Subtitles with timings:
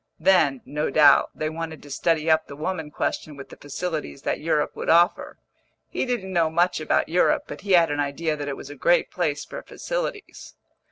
[0.19, 4.39] Then, no doubt, they wanted to study up the woman question with the facilities that
[4.39, 5.37] Europe would offer;
[5.89, 8.75] he didn't know much about Europe, but he had an idea that it was a
[8.75, 10.55] great place for facilities.